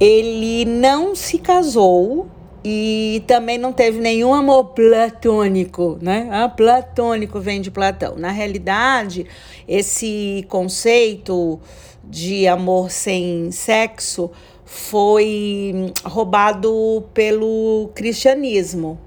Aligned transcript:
Ele 0.00 0.64
não 0.64 1.14
se 1.14 1.38
casou 1.38 2.28
e 2.64 3.22
também 3.26 3.58
não 3.58 3.72
teve 3.72 4.00
nenhum 4.00 4.32
amor 4.32 4.70
platônico, 4.70 5.98
né? 6.00 6.28
Ah, 6.32 6.48
platônico 6.48 7.38
vem 7.38 7.60
de 7.60 7.70
Platão. 7.70 8.16
Na 8.16 8.30
realidade, 8.30 9.26
esse 9.68 10.46
conceito 10.48 11.60
de 12.02 12.48
amor 12.48 12.90
sem 12.90 13.50
sexo 13.50 14.30
foi 14.64 15.92
roubado 16.04 17.04
pelo 17.12 17.90
cristianismo, 17.94 18.98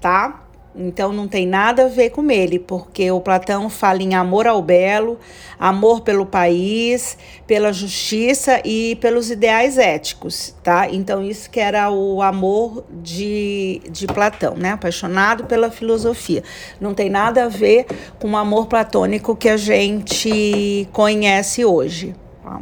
tá? 0.00 0.43
Então 0.76 1.12
não 1.12 1.28
tem 1.28 1.46
nada 1.46 1.84
a 1.84 1.88
ver 1.88 2.10
com 2.10 2.28
ele, 2.28 2.58
porque 2.58 3.08
o 3.10 3.20
Platão 3.20 3.70
fala 3.70 4.02
em 4.02 4.14
amor 4.14 4.46
ao 4.46 4.60
belo, 4.60 5.18
amor 5.58 6.00
pelo 6.00 6.26
país, 6.26 7.16
pela 7.46 7.72
justiça 7.72 8.60
e 8.64 8.96
pelos 8.96 9.30
ideais 9.30 9.78
éticos, 9.78 10.52
tá? 10.64 10.88
Então 10.90 11.22
isso 11.22 11.48
que 11.48 11.60
era 11.60 11.90
o 11.90 12.20
amor 12.20 12.84
de, 12.90 13.82
de 13.88 14.06
Platão, 14.08 14.54
né? 14.56 14.72
Apaixonado 14.72 15.44
pela 15.44 15.70
filosofia. 15.70 16.42
Não 16.80 16.92
tem 16.92 17.08
nada 17.08 17.44
a 17.44 17.48
ver 17.48 17.86
com 18.18 18.32
o 18.32 18.36
amor 18.36 18.66
platônico 18.66 19.36
que 19.36 19.48
a 19.48 19.56
gente 19.56 20.88
conhece 20.92 21.64
hoje. 21.64 22.16
Tá? 22.42 22.60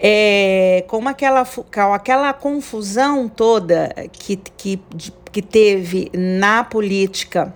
É, 0.00 0.84
como 0.86 1.08
aquela, 1.08 1.44
aquela 1.92 2.32
confusão 2.32 3.28
toda 3.28 3.92
que, 4.12 4.36
que, 4.36 4.80
que 5.30 5.42
teve 5.42 6.10
na 6.14 6.64
política 6.64 7.54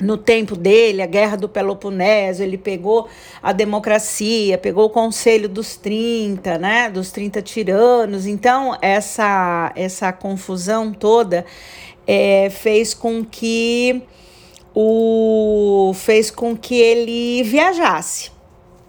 no 0.00 0.16
tempo 0.16 0.56
dele, 0.56 1.02
a 1.02 1.06
Guerra 1.06 1.36
do 1.36 1.48
Peloponeso, 1.48 2.42
ele 2.42 2.58
pegou 2.58 3.08
a 3.42 3.52
democracia, 3.52 4.58
pegou 4.58 4.86
o 4.86 4.90
Conselho 4.90 5.48
dos 5.48 5.76
30, 5.76 6.58
né, 6.58 6.90
dos 6.90 7.12
30 7.12 7.40
tiranos. 7.42 8.26
Então, 8.26 8.76
essa, 8.82 9.72
essa 9.76 10.12
confusão 10.12 10.92
toda 10.92 11.46
é, 12.06 12.50
fez 12.50 12.92
com 12.92 13.24
que 13.24 14.02
o 14.74 15.92
fez 15.94 16.30
com 16.30 16.56
que 16.56 16.74
ele 16.74 17.42
viajasse. 17.44 18.32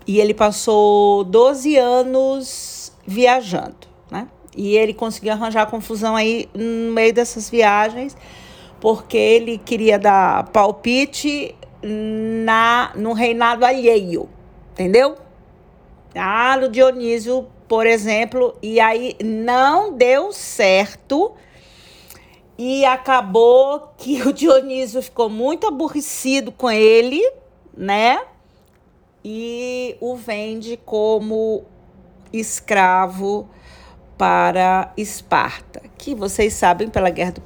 E 0.08 0.20
ele 0.20 0.34
passou 0.34 1.24
12 1.24 1.78
anos 1.78 2.92
viajando, 3.06 3.88
né? 4.10 4.28
E 4.56 4.78
ele 4.78 4.94
conseguiu 4.94 5.34
arranjar 5.34 5.70
confusão 5.70 6.16
aí 6.16 6.50
no 6.54 6.94
meio 6.94 7.14
dessas 7.14 7.50
viagens, 7.50 8.16
porque 8.80 9.18
ele 9.18 9.58
queria 9.58 10.00
dar 10.00 10.46
palpite 10.50 11.56
na 11.84 12.92
no 12.96 13.14
reinado 13.14 13.66
alheio, 13.66 14.30
entendeu? 14.72 15.18
Ah, 16.16 16.58
no 16.58 16.70
Dionísio, 16.70 17.48
por 17.68 17.86
exemplo, 17.86 18.56
e 18.62 18.80
aí 18.80 19.16
não 19.24 19.94
deu 19.94 20.32
certo. 20.32 21.34
E 22.58 22.86
acabou 22.86 23.92
que 23.98 24.22
o 24.24 24.32
Dionísio 24.32 25.02
ficou 25.02 25.30
muito 25.30 25.68
aborrecido 25.68 26.54
com 26.54 26.72
ele, 26.72 27.22
né? 27.76 28.20
e 29.28 29.98
o 30.00 30.16
vende 30.16 30.78
como 30.86 31.64
escravo 32.32 33.50
para 34.18 34.92
Esparta, 34.96 35.82
que 35.98 36.16
vocês 36.16 36.54
sabem 36.54 36.88
pela 36.88 37.10
Guerra 37.10 37.32
do 37.32 37.42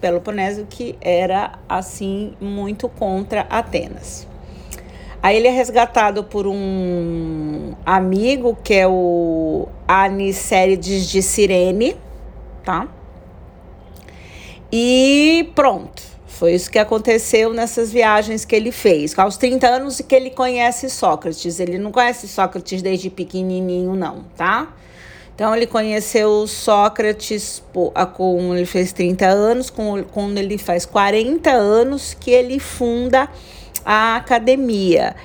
Peloponeso 0.00 0.66
que 0.68 0.96
era 1.00 1.58
assim 1.68 2.34
muito 2.40 2.88
contra 2.88 3.42
Atenas. 3.42 4.26
Aí 5.22 5.36
ele 5.36 5.48
é 5.48 5.50
resgatado 5.50 6.24
por 6.24 6.46
um 6.46 7.74
amigo 7.84 8.56
que 8.64 8.74
é 8.74 8.88
o 8.88 9.68
Anicérides 9.86 11.08
de 11.08 11.22
Cirene, 11.22 11.94
tá? 12.64 12.88
E 14.72 15.50
pronto. 15.54 16.10
Foi 16.26 16.54
isso 16.54 16.70
que 16.70 16.78
aconteceu 16.78 17.52
nessas 17.52 17.92
viagens 17.92 18.46
que 18.46 18.56
ele 18.56 18.72
fez. 18.72 19.16
Aos 19.18 19.36
30 19.36 19.66
anos 19.66 20.00
que 20.00 20.14
ele 20.14 20.30
conhece 20.30 20.88
Sócrates. 20.88 21.60
Ele 21.60 21.76
não 21.76 21.92
conhece 21.92 22.26
Sócrates 22.26 22.80
desde 22.80 23.10
pequenininho, 23.10 23.94
não, 23.94 24.24
tá? 24.38 24.74
Então, 25.40 25.56
ele 25.56 25.66
conheceu 25.66 26.46
Sócrates 26.46 27.62
quando 28.12 28.54
ele 28.54 28.66
fez 28.66 28.92
30 28.92 29.26
anos, 29.26 29.70
quando 29.70 30.36
ele 30.36 30.58
faz 30.58 30.84
40 30.84 31.50
anos 31.50 32.12
que 32.12 32.30
ele 32.30 32.58
funda 32.58 33.26
a 33.82 34.16
academia. 34.16 35.16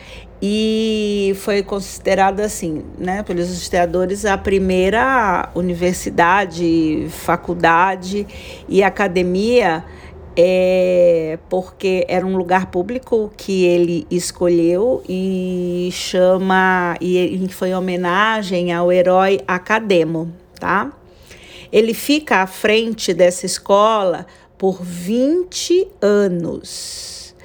E 0.41 1.35
foi 1.41 1.61
considerada 1.61 2.45
assim, 2.45 2.85
né, 2.97 3.23
pelos 3.23 3.49
historiadores, 3.49 4.23
a 4.23 4.37
primeira 4.37 5.49
universidade, 5.53 7.07
faculdade 7.09 8.25
e 8.69 8.81
academia 8.81 9.83
é 10.37 11.39
porque 11.49 12.05
era 12.07 12.25
um 12.25 12.35
lugar 12.35 12.67
público 12.67 13.31
que 13.37 13.63
ele 13.65 14.05
escolheu 14.11 15.01
e 15.07 15.89
chama 15.91 16.97
e 16.99 17.47
foi 17.49 17.73
homenagem 17.73 18.73
ao 18.73 18.91
herói 18.91 19.39
Academo, 19.47 20.33
tá? 20.59 20.91
Ele 21.71 21.93
fica 21.93 22.41
à 22.41 22.47
frente 22.47 23.13
dessa 23.13 23.45
escola 23.45 24.25
por 24.57 24.81
20 24.81 25.87
anos. 26.01 27.35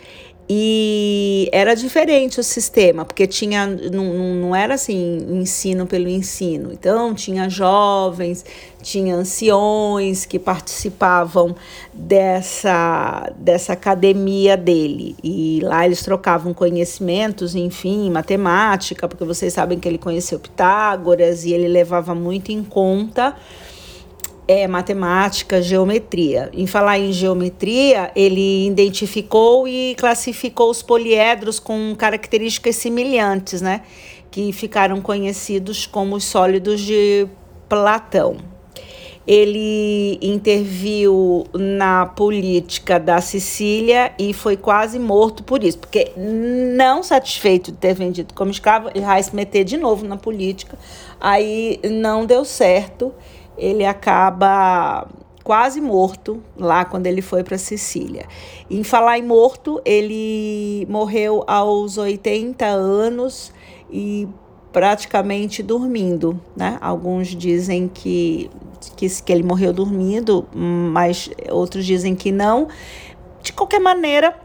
E 1.40 1.48
era 1.52 1.74
diferente 1.74 2.38
o 2.38 2.42
sistema, 2.42 3.02
porque 3.02 3.26
tinha 3.26 3.66
não, 3.66 4.04
não 4.34 4.54
era 4.54 4.74
assim 4.74 5.26
ensino 5.30 5.86
pelo 5.86 6.06
ensino. 6.06 6.70
Então 6.70 7.14
tinha 7.14 7.48
jovens, 7.48 8.44
tinha 8.82 9.14
anciões 9.14 10.26
que 10.26 10.38
participavam 10.38 11.56
dessa, 11.94 13.32
dessa 13.36 13.72
academia 13.72 14.54
dele. 14.54 15.16
E 15.24 15.60
lá 15.62 15.86
eles 15.86 16.02
trocavam 16.02 16.52
conhecimentos, 16.52 17.54
enfim, 17.54 18.10
matemática, 18.10 19.08
porque 19.08 19.24
vocês 19.24 19.54
sabem 19.54 19.78
que 19.78 19.88
ele 19.88 19.98
conheceu 19.98 20.38
Pitágoras 20.38 21.44
e 21.46 21.54
ele 21.54 21.68
levava 21.68 22.14
muito 22.14 22.52
em 22.52 22.62
conta 22.62 23.34
é 24.50 24.66
matemática, 24.66 25.62
geometria. 25.62 26.50
Em 26.52 26.66
falar 26.66 26.98
em 26.98 27.12
geometria, 27.12 28.10
ele 28.16 28.66
identificou 28.66 29.68
e 29.68 29.94
classificou 29.96 30.70
os 30.70 30.82
poliedros 30.82 31.60
com 31.60 31.94
características 31.96 32.74
semelhantes, 32.74 33.62
né? 33.62 33.82
Que 34.28 34.52
ficaram 34.52 35.00
conhecidos 35.00 35.86
como 35.86 36.16
os 36.16 36.24
sólidos 36.24 36.80
de 36.80 37.28
Platão. 37.68 38.38
ele 39.26 40.18
interviu 40.20 41.44
na 41.54 42.04
política 42.04 42.98
da 42.98 43.20
Sicília 43.20 44.12
e 44.18 44.32
foi 44.32 44.56
quase 44.56 44.98
morto 44.98 45.44
por 45.44 45.62
isso, 45.62 45.78
porque 45.78 46.10
não 46.16 47.00
satisfeito 47.02 47.70
de 47.70 47.78
ter 47.78 47.94
vendido 47.94 48.34
como 48.34 48.50
escravo, 48.50 48.90
ele 48.94 49.04
vai 49.04 49.22
se 49.22 49.34
meter 49.34 49.62
de 49.62 49.76
novo 49.76 50.04
na 50.04 50.16
política, 50.16 50.76
aí 51.20 51.78
não 51.84 52.26
deu 52.26 52.44
certo, 52.44 53.12
ele 53.60 53.84
acaba 53.84 55.06
quase 55.44 55.80
morto 55.80 56.42
lá 56.56 56.84
quando 56.84 57.06
ele 57.06 57.20
foi 57.20 57.44
para 57.44 57.58
Sicília. 57.58 58.26
Em 58.70 58.82
falar 58.82 59.18
em 59.18 59.22
morto, 59.22 59.80
ele 59.84 60.86
morreu 60.88 61.44
aos 61.46 61.98
80 61.98 62.64
anos 62.64 63.52
e 63.90 64.26
praticamente 64.72 65.62
dormindo, 65.62 66.40
né? 66.56 66.78
Alguns 66.80 67.28
dizem 67.28 67.88
que, 67.88 68.50
que, 68.96 69.08
que 69.22 69.32
ele 69.32 69.42
morreu 69.42 69.72
dormindo, 69.72 70.46
mas 70.54 71.28
outros 71.50 71.84
dizem 71.84 72.14
que 72.14 72.32
não. 72.32 72.68
De 73.42 73.52
qualquer 73.52 73.80
maneira, 73.80 74.38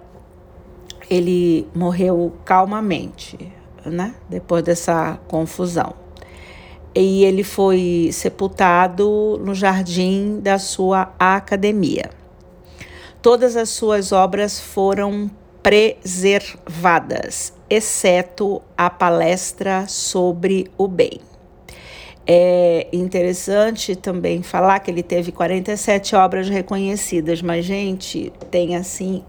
ele 1.09 1.67
morreu 1.73 2.33
calmamente, 2.43 3.37
né? 3.85 4.15
Depois 4.27 4.63
dessa 4.63 5.19
confusão. 5.27 6.04
E 6.95 7.25
ele 7.25 7.43
foi 7.43 8.09
sepultado 8.13 9.37
no 9.43 9.53
jardim 9.53 10.39
da 10.39 10.57
sua 10.57 11.13
academia. 11.19 12.09
Todas 13.21 13.57
as 13.57 13.69
suas 13.69 14.11
obras 14.13 14.59
foram 14.59 15.29
preservadas, 15.61 17.51
exceto 17.69 18.61
a 18.77 18.89
palestra 18.89 19.85
sobre 19.87 20.71
o 20.77 20.87
bem. 20.87 21.19
É 22.27 22.87
interessante 22.93 23.95
também 23.95 24.41
falar 24.41 24.79
que 24.79 24.89
ele 24.89 25.03
teve 25.03 25.31
47 25.31 26.15
obras 26.15 26.49
reconhecidas, 26.49 27.41
mas, 27.41 27.65
gente, 27.65 28.31
tem 28.49 28.75
assim 28.75 29.23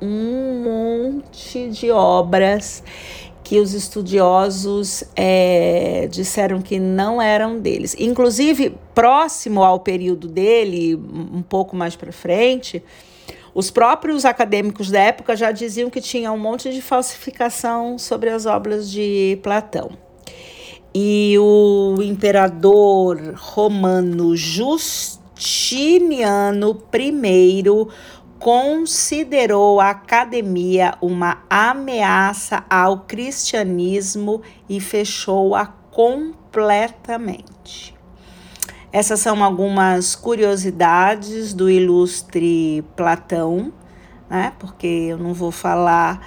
um 0.00 1.12
monte 1.14 1.70
de 1.70 1.90
obras 1.90 2.82
que 3.44 3.60
os 3.60 3.74
estudiosos 3.74 5.04
é, 5.14 6.08
disseram 6.10 6.62
que 6.62 6.80
não 6.80 7.20
eram 7.20 7.60
deles. 7.60 7.94
Inclusive, 7.98 8.74
próximo 8.94 9.62
ao 9.62 9.78
período 9.80 10.26
dele, 10.26 10.96
um 10.96 11.42
pouco 11.42 11.76
mais 11.76 11.94
para 11.94 12.10
frente, 12.10 12.82
os 13.54 13.70
próprios 13.70 14.24
acadêmicos 14.24 14.90
da 14.90 14.98
época 14.98 15.36
já 15.36 15.52
diziam 15.52 15.90
que 15.90 16.00
tinha 16.00 16.32
um 16.32 16.38
monte 16.38 16.72
de 16.72 16.80
falsificação 16.80 17.98
sobre 17.98 18.30
as 18.30 18.46
obras 18.46 18.90
de 18.90 19.38
Platão. 19.42 19.90
E 20.94 21.36
o 21.38 21.96
imperador 22.02 23.34
romano 23.36 24.34
Justiniano 24.34 24.94
I 26.94 27.62
considerou 28.44 29.80
a 29.80 29.88
academia 29.88 30.94
uma 31.00 31.38
ameaça 31.48 32.62
ao 32.68 32.98
cristianismo 32.98 34.42
e 34.68 34.80
fechou-a 34.80 35.64
completamente. 35.90 37.94
Essas 38.92 39.20
são 39.20 39.42
algumas 39.42 40.14
curiosidades 40.14 41.54
do 41.54 41.70
ilustre 41.70 42.84
Platão, 42.94 43.72
né? 44.28 44.52
Porque 44.58 44.86
eu 44.86 45.16
não 45.16 45.32
vou 45.32 45.50
falar 45.50 46.20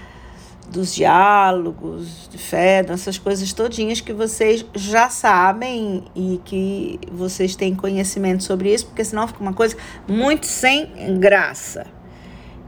dos 0.71 0.95
diálogos 0.95 2.27
de 2.31 2.39
fé, 2.39 2.81
dessas 2.81 3.19
coisas 3.19 3.53
todinhas 3.53 4.01
que 4.01 4.11
vocês 4.11 4.65
já 4.73 5.07
sabem 5.07 6.03
e 6.15 6.41
que 6.43 6.99
vocês 7.11 7.55
têm 7.55 7.75
conhecimento 7.75 8.43
sobre 8.43 8.73
isso, 8.73 8.87
porque 8.87 9.05
senão 9.05 9.27
fica 9.27 9.39
uma 9.39 9.53
coisa 9.53 9.77
muito 10.07 10.47
sem 10.47 11.19
graça. 11.19 11.95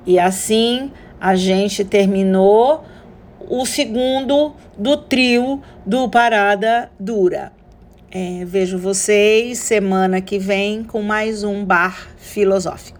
E 0.05 0.19
assim 0.19 0.91
a 1.19 1.35
gente 1.35 1.83
terminou 1.83 2.83
o 3.49 3.65
segundo 3.65 4.53
do 4.77 4.97
trio 4.97 5.61
do 5.85 6.09
Parada 6.09 6.91
Dura. 6.99 7.51
É, 8.11 8.43
vejo 8.45 8.77
vocês 8.77 9.59
semana 9.59 10.19
que 10.19 10.39
vem 10.39 10.83
com 10.83 11.01
mais 11.01 11.43
um 11.43 11.63
bar 11.63 12.09
filosófico. 12.17 12.98